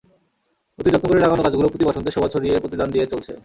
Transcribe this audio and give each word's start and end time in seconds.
অতি 0.79 0.89
যত্ন 0.93 1.05
করে 1.09 1.23
লাগানো 1.23 1.41
গাছগুলো 1.43 1.67
প্রতি 1.71 1.85
বসন্তে 1.87 2.09
শোভা 2.11 2.29
ছড়িয়ে 2.33 2.61
প্রতিদান 2.63 2.87
দিয়ে 2.93 3.05
চলছে। 3.11 3.31